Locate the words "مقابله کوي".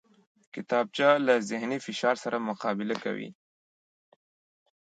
2.49-3.29